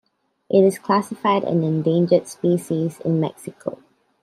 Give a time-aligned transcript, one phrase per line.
[0.49, 3.77] It is classified an endangered species in Mexico.